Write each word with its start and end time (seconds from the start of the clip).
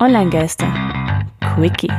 Online-Geister. 0.00 0.72
Quickie. 1.40 1.90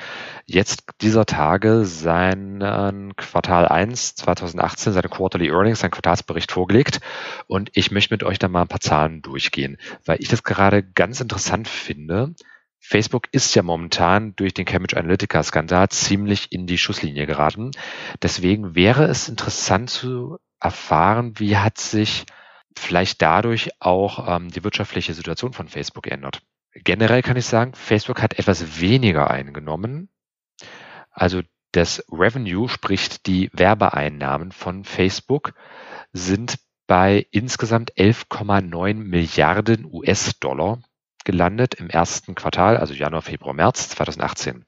jetzt 0.47 0.85
dieser 1.01 1.27
Tage 1.27 1.85
seinen 1.85 3.17
Quartal 3.17 3.67
1 3.67 4.15
2018, 4.15 4.93
seine 4.93 5.09
Quarterly 5.09 5.49
Earnings, 5.49 5.81
seinen 5.81 5.91
Quartalsbericht 5.91 6.53
vorgelegt. 6.53 7.01
Und 7.49 7.71
ich 7.73 7.91
möchte 7.91 8.15
mit 8.15 8.23
euch 8.23 8.39
da 8.39 8.47
mal 8.47 8.63
ein 8.63 8.69
paar 8.69 8.79
Zahlen 8.79 9.21
durchgehen, 9.21 9.79
weil 10.05 10.19
ich 10.21 10.29
das 10.29 10.45
gerade 10.45 10.85
ganz 10.85 11.21
interessant 11.21 11.67
finde. 11.67 12.37
Facebook 12.79 13.27
ist 13.33 13.53
ja 13.57 13.65
momentan 13.65 14.37
durch 14.37 14.55
den 14.55 14.65
Cambridge 14.65 14.97
Analytica-Skandal 14.97 15.89
ziemlich 15.89 16.53
in 16.53 16.69
die 16.69 16.79
Schusslinie 16.79 17.27
geraten. 17.27 17.73
Deswegen 18.23 18.77
wäre 18.77 19.07
es 19.07 19.29
interessant 19.29 19.91
zu 19.91 20.39
erfahren, 20.61 21.33
wie 21.39 21.57
hat 21.57 21.79
sich 21.79 22.27
vielleicht 22.79 23.23
dadurch 23.23 23.71
auch 23.81 24.37
ähm, 24.37 24.51
die 24.51 24.65
wirtschaftliche 24.65 25.15
Situation 25.15 25.53
von 25.53 25.69
Facebook 25.69 26.07
ändert. 26.07 26.43
Generell 26.75 27.23
kann 27.23 27.37
ich 27.37 27.47
sagen, 27.47 27.75
Facebook 27.75 28.23
hat 28.23 28.39
etwas 28.39 28.81
weniger 28.81 29.31
eingenommen. 29.31 30.09
Also 31.11 31.43
das 31.73 32.05
Revenue, 32.11 32.69
sprich 32.69 33.23
die 33.23 33.51
Werbeeinnahmen 33.53 34.53
von 34.53 34.85
Facebook, 34.85 35.55
sind 36.13 36.59
bei 36.87 37.27
insgesamt 37.31 37.95
11,9 37.95 38.95
Milliarden 38.95 39.87
US-Dollar 39.91 40.83
gelandet 41.25 41.75
im 41.75 41.89
ersten 41.89 42.35
Quartal, 42.35 42.77
also 42.77 42.95
Januar, 42.95 43.23
Februar, 43.23 43.55
März 43.55 43.91
2018. 43.91 44.65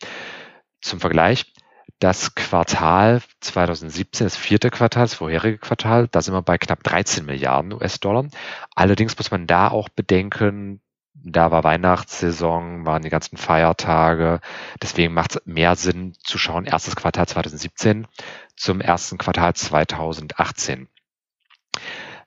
Zum 0.81 1.01
Vergleich, 1.01 1.53
das 1.99 2.35
Quartal 2.35 3.23
2017, 3.41 4.27
das 4.27 4.37
vierte 4.37 4.71
Quartal, 4.71 5.05
das 5.05 5.15
vorherige 5.15 5.59
Quartal, 5.59 6.09
da 6.09 6.21
sind 6.21 6.35
wir 6.35 6.43
bei 6.43 6.59
knapp 6.59 6.83
13 6.83 7.25
Milliarden 7.25 7.73
US-Dollar. 7.73 8.27
Allerdings 8.75 9.17
muss 9.17 9.31
man 9.31 9.47
da 9.47 9.69
auch 9.69 9.89
bedenken, 9.89 10.81
da 11.15 11.51
war 11.51 11.65
Weihnachtssaison, 11.65 12.85
waren 12.85 13.03
die 13.03 13.09
ganzen 13.09 13.37
Feiertage. 13.37 14.41
Deswegen 14.83 15.15
macht 15.15 15.37
es 15.37 15.43
mehr 15.47 15.77
Sinn 15.77 16.15
zu 16.23 16.39
schauen, 16.39 16.67
erstes 16.67 16.97
Quartal 16.97 17.27
2017 17.27 18.07
zum 18.57 18.81
ersten 18.81 19.17
Quartal 19.17 19.55
2018. 19.55 20.89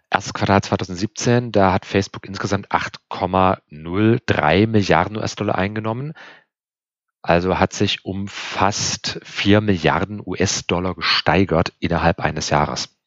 Erstes 0.09 0.33
Quartal 0.33 0.61
2017, 0.61 1.51
da 1.51 1.73
hat 1.73 1.85
Facebook 1.85 2.25
insgesamt 2.25 2.71
8,03 2.71 4.67
Milliarden 4.67 5.17
US-Dollar 5.17 5.55
eingenommen. 5.55 6.13
Also 7.27 7.59
hat 7.59 7.73
sich 7.73 8.05
um 8.05 8.29
fast 8.29 9.19
4 9.21 9.59
Milliarden 9.59 10.21
US-Dollar 10.25 10.95
gesteigert 10.95 11.73
innerhalb 11.79 12.21
eines 12.21 12.49
Jahres. 12.49 12.97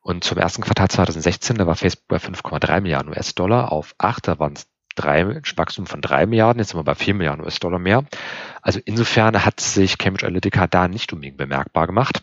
Und 0.00 0.22
zum 0.22 0.38
ersten 0.38 0.62
Quartal 0.62 0.88
2016, 0.88 1.58
da 1.58 1.66
war 1.66 1.74
Facebook 1.74 2.06
bei 2.06 2.18
5,3 2.18 2.80
Milliarden 2.80 3.10
US-Dollar 3.10 3.72
auf 3.72 3.96
8, 3.98 4.28
da 4.28 4.38
waren 4.38 4.52
es 4.52 4.68
drei, 4.94 5.26
Wachstum 5.56 5.86
von 5.86 6.00
3 6.00 6.26
Milliarden, 6.26 6.60
jetzt 6.60 6.70
sind 6.70 6.78
wir 6.78 6.84
bei 6.84 6.94
4 6.94 7.14
Milliarden 7.14 7.44
US-Dollar 7.44 7.80
mehr. 7.80 8.04
Also 8.62 8.78
insofern 8.84 9.44
hat 9.44 9.58
sich 9.58 9.98
Cambridge 9.98 10.24
Analytica 10.24 10.68
da 10.68 10.86
nicht 10.86 11.12
unbedingt 11.12 11.38
bemerkbar 11.38 11.88
gemacht. 11.88 12.22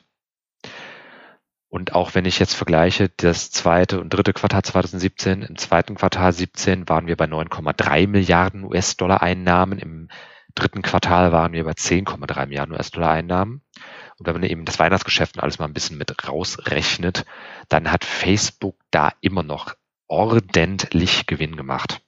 Und 1.67 1.93
auch 1.93 2.15
wenn 2.15 2.23
ich 2.23 2.39
jetzt 2.39 2.53
vergleiche, 2.53 3.09
das 3.17 3.51
zweite 3.51 3.99
und 3.99 4.13
dritte 4.13 4.31
Quartal 4.31 4.63
2017, 4.63 5.41
im 5.41 5.57
zweiten 5.57 5.95
Quartal 5.95 6.31
17 6.31 6.87
waren 6.87 7.07
wir 7.07 7.17
bei 7.17 7.25
9,3 7.25 8.07
Milliarden 8.07 8.63
US-Dollar 8.63 9.21
Einnahmen, 9.21 9.77
im 9.79 10.07
dritten 10.55 10.81
Quartal 10.81 11.31
waren 11.31 11.53
wir 11.53 11.63
bei 11.65 11.71
10,3 11.71 12.47
Milliarden 12.47 12.73
US-Dollar 12.73 13.11
Einnahmen. 13.11 13.61
Und 14.17 14.25
wenn 14.25 14.33
man 14.33 14.43
eben 14.43 14.65
das 14.65 14.79
Weihnachtsgeschäft 14.79 15.35
und 15.35 15.43
alles 15.43 15.59
mal 15.59 15.65
ein 15.65 15.73
bisschen 15.73 15.97
mit 15.97 16.27
rausrechnet, 16.27 17.25
dann 17.69 17.91
hat 17.91 18.05
Facebook 18.05 18.77
da 18.89 19.11
immer 19.21 19.43
noch 19.43 19.75
ordentlich 20.07 21.25
Gewinn 21.25 21.57
gemacht. 21.57 22.01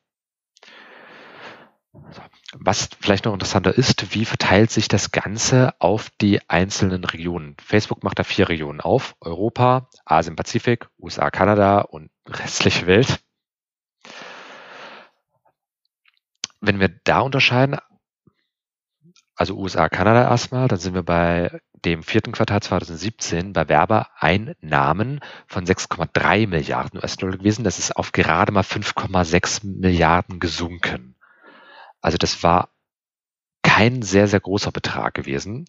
Was 2.54 2.90
vielleicht 3.00 3.26
noch 3.26 3.34
interessanter 3.34 3.78
ist, 3.78 4.16
wie 4.16 4.24
verteilt 4.24 4.72
sich 4.72 4.88
das 4.88 5.12
Ganze 5.12 5.74
auf 5.80 6.10
die 6.22 6.40
einzelnen 6.50 7.04
Regionen? 7.04 7.58
Facebook 7.62 8.04
macht 8.04 8.20
da 8.20 8.24
vier 8.24 8.50
Regionen 8.50 8.80
auf. 8.80 9.16
Europa, 9.20 9.90
Asien, 10.06 10.36
Pazifik, 10.36 10.88
USA, 10.98 11.30
Kanada 11.30 11.82
und 11.82 12.10
restliche 12.26 12.88
Welt. 12.88 13.20
Wenn 16.62 16.80
wir 16.80 16.90
da 17.04 17.20
unterscheiden, 17.20 17.78
also 19.38 19.56
USA, 19.56 19.88
Kanada 19.88 20.24
erstmal, 20.24 20.68
dann 20.68 20.80
sind 20.80 20.96
wir 20.96 21.04
bei 21.04 21.62
dem 21.86 22.02
vierten 22.02 22.32
Quartal 22.32 22.62
2017 22.62 23.54
bei 23.54 23.70
Werbeeinnahmen 23.70 25.20
von 25.46 25.64
6,3 25.64 26.48
Milliarden 26.48 27.00
US-Dollar 27.00 27.38
gewesen. 27.38 27.64
Das 27.64 27.78
ist 27.78 27.96
auf 27.96 28.12
gerade 28.12 28.52
mal 28.52 28.64
5,6 28.64 29.80
Milliarden 29.80 30.40
gesunken. 30.40 31.16
Also 32.02 32.18
das 32.18 32.42
war 32.42 32.70
kein 33.62 34.02
sehr, 34.02 34.28
sehr 34.28 34.40
großer 34.40 34.72
Betrag 34.72 35.14
gewesen. 35.14 35.66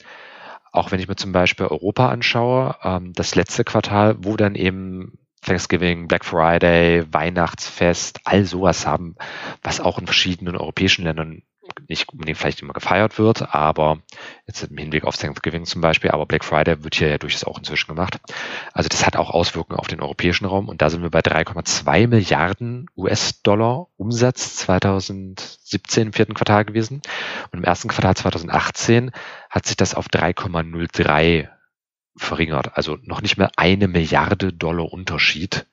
Auch 0.73 0.91
wenn 0.91 1.01
ich 1.01 1.09
mir 1.09 1.17
zum 1.17 1.33
Beispiel 1.33 1.67
Europa 1.67 2.09
anschaue, 2.09 2.75
ähm, 2.83 3.13
das 3.13 3.35
letzte 3.35 3.65
Quartal, 3.65 4.17
wo 4.21 4.37
dann 4.37 4.55
eben 4.55 5.19
Thanksgiving, 5.43 6.09
Black 6.09 6.25
Friday, 6.25 7.05
Weihnachtsfest, 7.13 8.21
all 8.25 8.45
sowas 8.45 8.87
haben, 8.87 9.17
was 9.63 9.81
auch 9.81 9.99
in 9.99 10.07
verschiedenen 10.07 10.57
europäischen 10.57 11.05
Ländern 11.05 11.43
nicht 11.89 12.09
unbedingt 12.11 12.37
vielleicht 12.39 12.61
immer 12.61 12.75
gefeiert 12.75 13.19
wird, 13.19 13.55
aber 13.55 13.99
jetzt 14.47 14.63
im 14.63 14.77
Hinblick 14.77 15.05
auf 15.05 15.17
Thanksgiving 15.17 15.65
zum 15.65 15.81
Beispiel, 15.81 16.11
aber 16.11 16.27
Black 16.27 16.45
Friday 16.45 16.85
wird 16.85 16.95
hier 16.95 17.09
ja 17.09 17.19
durchaus 17.19 17.45
auch 17.45 17.59
inzwischen 17.59 17.89
gemacht. 17.89 18.19
Also 18.73 18.89
das 18.89 19.07
hat 19.07 19.17
auch 19.17 19.31
Auswirkungen 19.31 19.79
auf 19.79 19.87
den 19.87 20.01
europäischen 20.01 20.45
Raum 20.45 20.69
und 20.69 20.83
da 20.83 20.91
sind 20.91 21.03
wir 21.03 21.11
bei 21.11 21.21
3,2 21.21 22.07
Milliarden 22.07 22.91
US-Dollar 22.97 23.89
Umsatz 23.97 24.57
2017 24.57 26.09
im 26.09 26.13
vierten 26.13 26.35
Quartal 26.35 26.67
gewesen 26.67 27.01
und 27.53 27.59
im 27.59 27.65
ersten 27.65 27.89
Quartal 27.89 28.17
2018 28.17 29.11
hat 29.49 29.67
sich 29.67 29.77
das 29.77 29.95
auf 29.95 30.09
3,03 30.09 31.49
verringert, 32.17 32.77
also 32.77 32.99
noch 33.03 33.23
nicht 33.23 33.39
mehr 33.39 33.51
eine 33.57 33.89
Milliarde 33.89 34.53
Dollar 34.53 34.93
Unterschied 34.93 35.67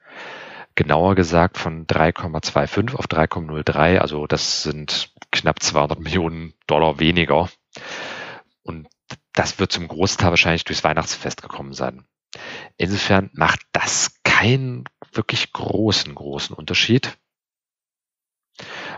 genauer 0.76 1.16
gesagt 1.16 1.58
von 1.58 1.88
3,25 1.88 2.96
auf 2.96 3.06
3,03. 3.06 3.98
Also 3.98 4.28
das 4.28 4.64
sind 4.64 5.14
knapp 5.32 5.62
200 5.62 6.00
Millionen 6.00 6.54
Dollar 6.68 7.00
weniger. 7.00 7.50
Und 8.64 8.88
das 9.34 9.60
wird 9.60 9.72
zum 9.72 9.88
Großteil 9.88 10.30
wahrscheinlich 10.30 10.64
durchs 10.64 10.84
Weihnachtsfest 10.84 11.42
gekommen 11.42 11.74
sein. 11.74 12.06
Insofern 12.78 13.30
macht 13.34 13.62
das 13.72 14.22
keinen 14.24 14.86
wirklich 15.14 15.54
großen, 15.54 16.14
großen 16.14 16.56
Unterschied, 16.56 17.18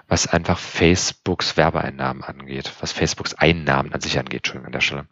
was 0.07 0.27
einfach 0.27 0.57
Facebooks 0.57 1.57
Werbeeinnahmen 1.57 2.23
angeht, 2.23 2.73
was 2.79 2.91
Facebooks 2.91 3.35
Einnahmen 3.35 3.93
an 3.93 4.01
sich 4.01 4.17
angeht, 4.17 4.39
Entschuldigung 4.39 4.67
an 4.67 4.71
der 4.71 4.81
Stelle. 4.81 5.07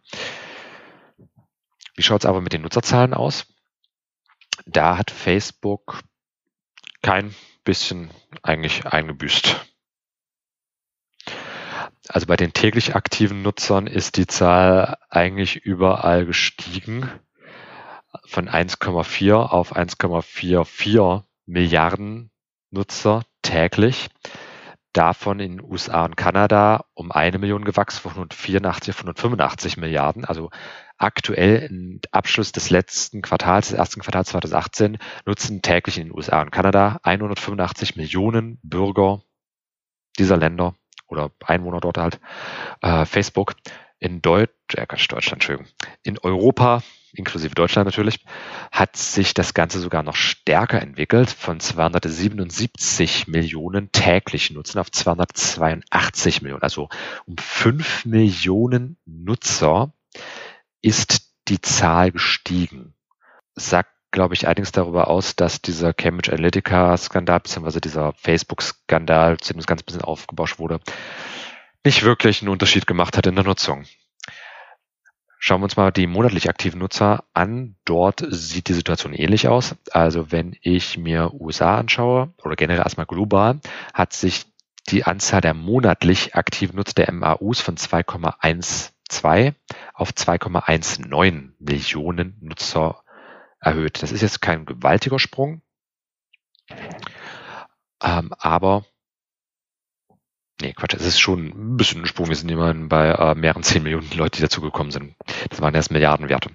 Wie 1.94 2.02
schaut 2.02 2.22
es 2.22 2.26
aber 2.26 2.40
mit 2.40 2.52
den 2.52 2.62
Nutzerzahlen 2.62 3.14
aus? 3.14 3.46
Da 4.66 4.98
hat 4.98 5.10
Facebook 5.10 6.00
kein 7.02 7.34
bisschen 7.64 8.10
eigentlich 8.42 8.86
eingebüßt. 8.86 9.66
Also 12.08 12.26
bei 12.26 12.36
den 12.36 12.52
täglich 12.52 12.94
aktiven 12.94 13.42
Nutzern 13.42 13.86
ist 13.86 14.16
die 14.16 14.26
Zahl 14.26 14.96
eigentlich 15.10 15.56
überall 15.56 16.24
gestiegen 16.24 17.10
von 18.24 18.48
1,4 18.48 19.34
auf 19.34 19.76
1,44 19.76 21.22
Milliarden 21.46 22.30
Nutzer 22.70 23.24
täglich. 23.42 24.08
Davon 24.92 25.40
in 25.40 25.60
USA 25.60 26.04
und 26.04 26.16
Kanada 26.16 26.86
um 26.94 27.12
eine 27.12 27.38
Million 27.38 27.64
gewachsen 27.64 28.00
von 28.00 28.12
184 28.12 28.94
auf 28.94 29.00
185 29.00 29.76
Milliarden. 29.76 30.24
Also 30.24 30.50
aktuell 30.98 31.66
im 31.70 32.00
Abschluss 32.10 32.52
des 32.52 32.70
letzten 32.70 33.22
Quartals, 33.22 33.68
des 33.68 33.78
ersten 33.78 34.00
Quartals 34.00 34.28
2018, 34.28 34.98
nutzen 35.24 35.62
täglich 35.62 35.98
in 35.98 36.08
den 36.08 36.14
USA 36.14 36.42
und 36.42 36.50
Kanada 36.50 36.98
185 37.02 37.96
Millionen 37.96 38.58
Bürger 38.62 39.22
dieser 40.18 40.36
Länder 40.36 40.74
oder 41.06 41.30
Einwohner 41.44 41.80
dort 41.80 41.98
halt, 41.98 42.20
äh, 42.82 43.04
Facebook. 43.04 43.54
In 43.98 44.20
Deutsch, 44.20 44.74
äh, 44.74 44.86
Deutschland, 44.86 45.32
Entschuldigung. 45.32 45.66
In 46.02 46.18
Europa 46.18 46.82
inklusive 47.18 47.54
Deutschland 47.54 47.86
natürlich, 47.86 48.20
hat 48.70 48.96
sich 48.96 49.34
das 49.34 49.54
Ganze 49.54 49.80
sogar 49.80 50.02
noch 50.02 50.16
stärker 50.16 50.80
entwickelt, 50.80 51.30
von 51.30 51.60
277 51.60 53.26
Millionen 53.26 53.90
täglichen 53.92 54.54
Nutzern 54.54 54.80
auf 54.80 54.90
282 54.90 56.42
Millionen. 56.42 56.62
Also 56.62 56.88
um 57.26 57.36
5 57.38 58.04
Millionen 58.04 58.98
Nutzer 59.04 59.92
ist 60.82 61.32
die 61.48 61.60
Zahl 61.60 62.12
gestiegen. 62.12 62.94
Sagt, 63.54 63.90
glaube 64.10 64.34
ich, 64.34 64.46
allerdings 64.46 64.72
darüber 64.72 65.08
aus, 65.08 65.36
dass 65.36 65.62
dieser 65.62 65.92
Cambridge 65.92 66.32
Analytica-Skandal 66.32 67.40
bzw. 67.40 67.80
dieser 67.80 68.12
Facebook-Skandal, 68.14 69.38
zu 69.38 69.52
dem 69.52 69.58
das 69.58 69.66
Ganze 69.66 69.82
ein 69.82 69.86
bisschen 69.86 70.02
aufgebauscht 70.02 70.58
wurde, 70.58 70.80
nicht 71.84 72.02
wirklich 72.02 72.42
einen 72.42 72.48
Unterschied 72.48 72.86
gemacht 72.86 73.16
hat 73.16 73.26
in 73.26 73.34
der 73.34 73.44
Nutzung. 73.44 73.84
Schauen 75.38 75.60
wir 75.60 75.64
uns 75.64 75.76
mal 75.76 75.92
die 75.92 76.06
monatlich 76.06 76.48
aktiven 76.48 76.80
Nutzer 76.80 77.24
an. 77.34 77.76
Dort 77.84 78.24
sieht 78.28 78.68
die 78.68 78.74
Situation 78.74 79.12
ähnlich 79.12 79.48
aus. 79.48 79.76
Also 79.92 80.32
wenn 80.32 80.56
ich 80.62 80.98
mir 80.98 81.32
USA 81.34 81.78
anschaue 81.78 82.32
oder 82.42 82.56
generell 82.56 82.80
erstmal 82.80 83.06
global, 83.06 83.60
hat 83.94 84.12
sich 84.12 84.46
die 84.88 85.04
Anzahl 85.04 85.40
der 85.40 85.54
monatlich 85.54 86.34
aktiven 86.34 86.76
Nutzer 86.76 86.94
der 86.94 87.12
MAUs 87.12 87.60
von 87.60 87.76
2,12 89.10 89.54
auf 89.94 90.10
2,19 90.10 91.52
Millionen 91.58 92.38
Nutzer 92.40 93.02
erhöht. 93.60 94.02
Das 94.02 94.12
ist 94.12 94.22
jetzt 94.22 94.40
kein 94.40 94.66
gewaltiger 94.66 95.18
Sprung, 95.18 95.62
ähm, 98.02 98.32
aber 98.38 98.84
Nee, 100.62 100.72
Quatsch, 100.72 100.94
es 100.94 101.04
ist 101.04 101.20
schon 101.20 101.48
ein 101.48 101.76
bisschen 101.76 102.00
ein 102.00 102.06
Sprung. 102.06 102.28
Wir 102.28 102.36
sind 102.36 102.50
immerhin 102.50 102.88
bei 102.88 103.10
äh, 103.10 103.34
mehreren 103.34 103.62
zehn 103.62 103.82
Millionen 103.82 104.10
Leute, 104.12 104.38
die 104.38 104.42
dazugekommen 104.42 104.90
sind. 104.90 105.14
Das 105.50 105.60
waren 105.60 105.74
erst 105.74 105.90
Milliardenwerte. 105.90 106.50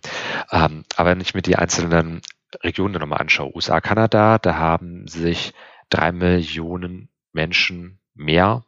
Ähm, 0.51 0.85
aber 0.95 1.11
wenn 1.11 1.21
ich 1.21 1.35
mir 1.35 1.43
die 1.43 1.55
einzelnen 1.55 2.21
Regionen 2.63 2.99
nochmal 2.99 3.21
anschaue, 3.21 3.55
USA, 3.55 3.79
Kanada, 3.79 4.39
da 4.39 4.55
haben 4.55 5.07
sich 5.07 5.53
drei 5.89 6.11
Millionen 6.11 7.09
Menschen 7.31 7.99
mehr 8.15 8.65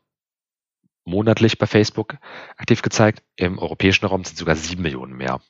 monatlich 1.05 1.57
bei 1.57 1.67
Facebook 1.67 2.17
aktiv 2.57 2.81
gezeigt. 2.81 3.23
Im 3.35 3.59
europäischen 3.59 4.05
Raum 4.05 4.23
sind 4.23 4.37
sogar 4.37 4.55
sieben 4.55 4.83
Millionen 4.83 5.13
mehr. 5.13 5.41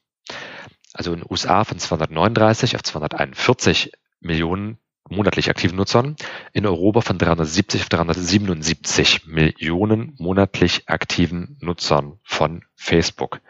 Also 0.94 1.14
in 1.14 1.20
den 1.20 1.28
USA 1.30 1.64
von 1.64 1.80
239 1.80 2.76
auf 2.76 2.84
241 2.84 3.92
Millionen 4.20 4.78
monatlich 5.10 5.50
aktiven 5.50 5.76
Nutzern, 5.76 6.16
in 6.54 6.66
Europa 6.66 7.02
von 7.02 7.18
370 7.18 7.82
auf 7.82 7.90
377 7.90 9.28
Millionen 9.28 10.16
monatlich 10.18 10.88
aktiven 10.88 11.58
Nutzern 11.60 12.20
von 12.24 12.64
Facebook. 12.76 13.42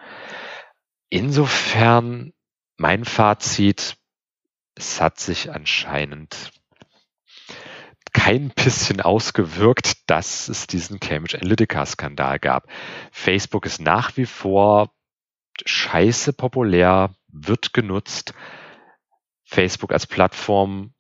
Insofern 1.10 2.34
mein 2.78 3.06
Fazit, 3.06 3.98
es 4.76 5.00
hat 5.00 5.20
sich 5.20 5.52
anscheinend 5.52 6.52
kein 8.14 8.50
bisschen 8.50 9.02
ausgewirkt, 9.02 10.10
dass 10.10 10.48
es 10.48 10.68
diesen 10.68 11.00
Cambridge 11.00 11.38
Analytica-Skandal 11.38 12.40
gab. 12.40 12.68
Facebook 13.12 13.66
ist 13.66 13.82
nach 13.82 14.16
wie 14.18 14.26
vor 14.26 14.92
scheiße 15.66 16.34
populär, 16.34 17.16
wird 17.28 17.74
genutzt. 17.74 18.34
Facebook 19.44 19.92
als 19.92 20.08
Plattform 20.08 20.94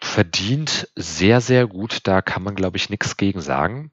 verdient 0.00 0.90
sehr, 0.94 1.40
sehr 1.40 1.66
gut. 1.66 2.00
Da 2.04 2.22
kann 2.22 2.42
man, 2.42 2.54
glaube 2.54 2.76
ich, 2.76 2.90
nichts 2.90 3.16
gegen 3.16 3.40
sagen. 3.40 3.92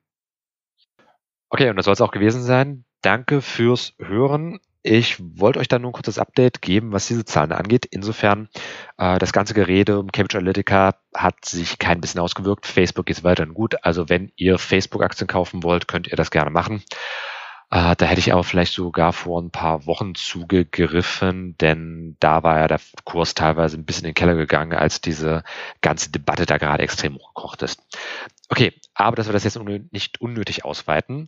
Okay, 1.49 1.69
und 1.69 1.75
das 1.75 1.85
soll 1.85 1.93
es 1.93 2.01
auch 2.01 2.11
gewesen 2.11 2.41
sein. 2.41 2.85
Danke 3.01 3.41
fürs 3.41 3.93
Hören. 3.99 4.59
Ich 4.85 5.17
wollte 5.19 5.59
euch 5.59 5.69
da 5.69 5.79
nur 5.79 5.91
ein 5.91 5.93
kurzes 5.93 6.19
Update 6.19 6.61
geben, 6.61 6.91
was 6.91 7.07
diese 7.07 7.23
Zahlen 7.23 7.53
angeht. 7.53 7.85
Insofern, 7.89 8.49
äh, 8.97 9.17
das 9.17 9.31
ganze 9.31 9.53
Gerede 9.53 9.97
um 9.97 10.11
Cambridge 10.11 10.37
Analytica 10.37 10.95
hat 11.15 11.45
sich 11.45 11.79
kein 11.79 12.01
bisschen 12.01 12.19
ausgewirkt. 12.19 12.65
Facebook 12.65 13.09
ist 13.09 13.23
weiterhin 13.23 13.53
gut. 13.53 13.75
Also 13.85 14.09
wenn 14.09 14.33
ihr 14.35 14.59
Facebook-Aktien 14.59 15.27
kaufen 15.27 15.63
wollt, 15.63 15.87
könnt 15.87 16.07
ihr 16.07 16.17
das 16.17 16.31
gerne 16.31 16.51
machen. 16.51 16.83
Äh, 17.71 17.95
da 17.95 18.05
hätte 18.05 18.19
ich 18.19 18.33
aber 18.33 18.43
vielleicht 18.43 18.73
sogar 18.73 19.13
vor 19.13 19.41
ein 19.41 19.51
paar 19.51 19.85
Wochen 19.85 20.15
zugegriffen, 20.15 21.57
denn 21.59 22.17
da 22.19 22.43
war 22.43 22.59
ja 22.59 22.67
der 22.67 22.81
Kurs 23.05 23.35
teilweise 23.35 23.77
ein 23.77 23.85
bisschen 23.85 24.03
in 24.03 24.09
den 24.09 24.15
Keller 24.15 24.35
gegangen, 24.35 24.73
als 24.73 24.99
diese 24.99 25.43
ganze 25.79 26.11
Debatte 26.11 26.45
da 26.45 26.57
gerade 26.57 26.83
extrem 26.83 27.15
hochgekocht 27.15 27.61
ist. 27.61 27.81
Okay, 28.49 28.73
aber 28.93 29.15
dass 29.15 29.27
wir 29.27 29.33
das 29.33 29.45
jetzt 29.45 29.57
nicht 29.91 30.19
unnötig 30.19 30.65
ausweiten. 30.65 31.25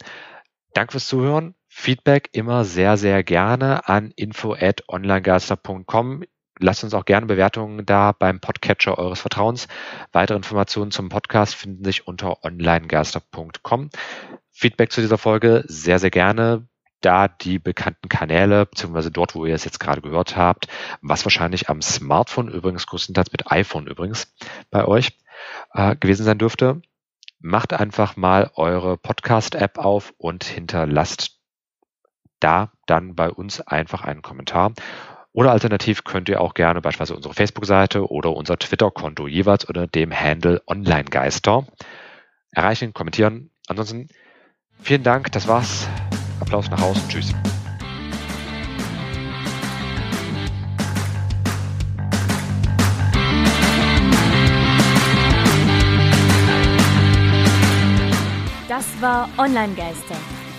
Danke 0.73 0.91
fürs 0.91 1.07
Zuhören. 1.07 1.55
Feedback 1.77 2.29
immer 2.31 2.63
sehr, 2.63 2.95
sehr 2.95 3.21
gerne 3.21 3.87
an 3.89 4.11
info 4.15 4.53
at 4.53 4.81
onlinegeister.com. 4.87 6.23
Lasst 6.57 6.85
uns 6.85 6.93
auch 6.93 7.03
gerne 7.03 7.25
Bewertungen 7.25 7.85
da 7.85 8.13
beim 8.13 8.39
Podcatcher 8.39 8.97
eures 8.97 9.19
Vertrauens. 9.19 9.67
Weitere 10.13 10.37
Informationen 10.37 10.91
zum 10.91 11.09
Podcast 11.09 11.53
finden 11.53 11.83
sich 11.83 12.07
unter 12.07 12.43
onlinegeister.com. 12.45 13.89
Feedback 14.51 14.91
zu 14.93 15.01
dieser 15.01 15.17
Folge 15.17 15.65
sehr, 15.67 15.99
sehr 15.99 16.11
gerne. 16.11 16.65
Da 17.01 17.27
die 17.27 17.59
bekannten 17.59 18.07
Kanäle, 18.07 18.65
beziehungsweise 18.65 19.11
dort, 19.11 19.35
wo 19.35 19.45
ihr 19.45 19.53
es 19.53 19.65
jetzt 19.65 19.81
gerade 19.81 20.01
gehört 20.01 20.37
habt, 20.37 20.67
was 21.01 21.25
wahrscheinlich 21.25 21.69
am 21.69 21.81
Smartphone 21.81 22.47
übrigens, 22.47 22.87
größtenteils 22.87 23.33
mit 23.33 23.51
iPhone 23.51 23.85
übrigens 23.85 24.33
bei 24.71 24.85
euch 24.85 25.11
äh, 25.73 25.97
gewesen 25.97 26.23
sein 26.23 26.37
dürfte. 26.39 26.81
Macht 27.39 27.73
einfach 27.73 28.15
mal 28.15 28.49
eure 28.55 28.97
Podcast-App 28.97 29.77
auf 29.77 30.13
und 30.17 30.45
hinterlasst 30.45 31.34
da 32.39 32.71
dann 32.85 33.15
bei 33.15 33.29
uns 33.29 33.61
einfach 33.61 34.03
einen 34.03 34.21
Kommentar. 34.21 34.73
Oder 35.31 35.51
alternativ 35.51 36.03
könnt 36.03 36.29
ihr 36.29 36.39
auch 36.39 36.53
gerne 36.53 36.81
beispielsweise 36.81 37.15
unsere 37.15 37.33
Facebook-Seite 37.33 38.09
oder 38.09 38.33
unser 38.33 38.57
Twitter-Konto 38.57 39.27
jeweils 39.27 39.65
unter 39.65 39.87
dem 39.87 40.13
Handle 40.13 40.61
Online-Geister 40.67 41.67
erreichen, 42.51 42.93
kommentieren. 42.93 43.51
Ansonsten 43.67 44.07
Vielen 44.81 45.03
Dank, 45.03 45.31
das 45.31 45.47
war's. 45.47 45.87
Applaus 46.39 46.69
nach 46.69 46.79
Hause. 46.79 47.01
Tschüss. 47.07 47.33
Das 58.67 58.85
war 59.01 59.29
Online 59.37 59.73
Geister. 59.73 60.15